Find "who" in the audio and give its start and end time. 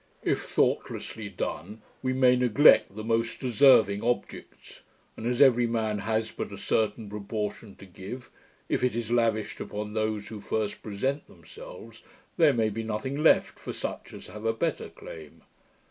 10.29-10.41